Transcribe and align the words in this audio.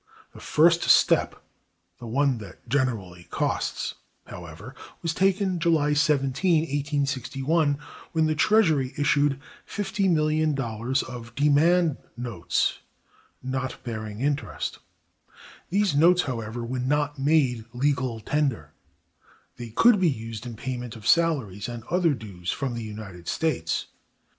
The 0.33 0.39
first 0.39 0.81
step—the 0.81 2.07
one 2.07 2.39
that 2.39 2.67
generally 2.67 3.25
costs—however, 3.29 4.73
was 5.03 5.13
taken 5.13 5.59
July 5.59 5.93
17, 5.93 6.61
1861, 6.61 7.77
when 8.11 8.25
the 8.25 8.33
Treasury 8.33 8.95
issued 8.97 9.39
$50,000,000 9.67 11.03
of 11.03 11.35
"demand 11.35 11.97
notes," 12.17 12.79
not 13.43 13.77
bearing 13.83 14.21
interest. 14.21 14.79
These 15.69 15.95
notes, 15.95 16.23
however, 16.23 16.65
were 16.65 16.79
not 16.79 17.19
made 17.19 17.65
legal 17.71 18.19
tender. 18.21 18.71
They 19.57 19.69
could 19.69 19.99
be 20.01 20.09
used 20.09 20.47
in 20.47 20.55
payment 20.55 20.95
of 20.95 21.05
salaries 21.05 21.69
and 21.69 21.83
other 21.91 22.15
dues 22.15 22.51
from 22.51 22.73
the 22.73 22.81
United 22.83 23.27
States. 23.27 23.85